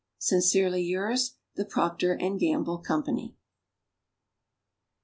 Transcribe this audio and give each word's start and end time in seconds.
Sincerely 0.17 0.81
yours, 0.81 1.35
THE 1.55 1.63
rRociER 1.63 2.17
& 2.39 2.39
ga:mble 2.39 2.83
company. 2.83 3.35